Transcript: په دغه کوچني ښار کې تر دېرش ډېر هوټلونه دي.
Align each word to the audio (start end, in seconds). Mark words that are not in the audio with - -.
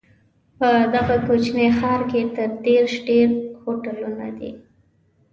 په 0.57 0.69
دغه 0.93 1.15
کوچني 1.27 1.67
ښار 1.77 2.01
کې 2.11 2.21
تر 2.35 2.49
دېرش 2.65 2.93
ډېر 3.07 3.29
هوټلونه 3.61 4.27
دي. 4.37 4.51